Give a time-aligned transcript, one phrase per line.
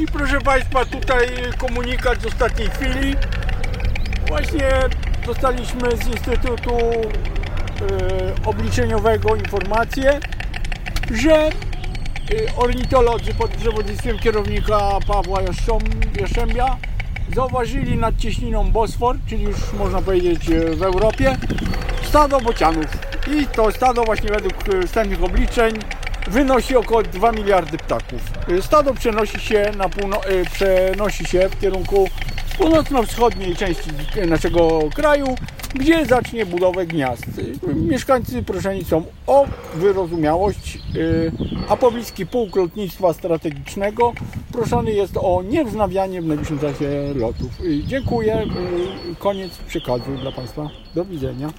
[0.00, 1.26] I proszę Państwa, tutaj
[1.58, 3.16] komunikat z ostatniej chwili.
[4.28, 4.70] Właśnie
[5.26, 10.20] dostaliśmy z Instytutu e, Obliczeniowego informację,
[11.14, 11.50] że e,
[12.56, 15.40] ornitolodzy pod przewodnictwem kierownika Pawła
[16.20, 16.76] Jaszczębia
[17.34, 21.36] zauważyli nad cieśniną Bosfor, czyli już można powiedzieć e, w Europie,
[22.02, 22.86] stado bocianów.
[23.26, 24.54] I to stado właśnie według
[24.86, 25.74] wstępnych obliczeń
[26.28, 28.20] wynosi około 2 miliardy ptaków.
[28.60, 32.08] Stado przenosi się, na półno- e, przenosi się w kierunku
[32.58, 33.90] północno-wschodniej części
[34.26, 35.26] naszego kraju,
[35.74, 37.26] gdzie zacznie budowę gniazd.
[37.74, 40.80] Mieszkańcy proszeni są o wyrozumiałość, e,
[41.68, 44.12] a pobliski pułk lotnictwa strategicznego
[44.52, 47.50] proszony jest o niewznawianie w najbliższym czasie lotów.
[47.86, 48.34] Dziękuję.
[48.34, 48.46] e,
[49.18, 50.68] Koniec przekazu dla Państwa.
[50.94, 51.50] Do widzenia.